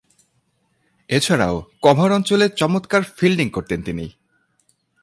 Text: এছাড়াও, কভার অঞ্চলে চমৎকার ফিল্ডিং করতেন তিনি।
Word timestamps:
এছাড়াও, 1.09 1.63
কভার 1.81 2.11
অঞ্চলে 2.11 2.49
চমৎকার 2.49 3.03
ফিল্ডিং 3.03 3.49
করতেন 3.49 3.81
তিনি। 3.81 4.05